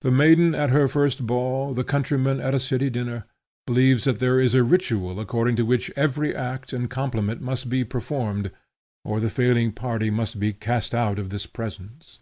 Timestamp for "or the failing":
9.04-9.70